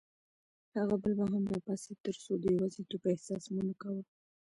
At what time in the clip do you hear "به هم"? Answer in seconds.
1.17-1.43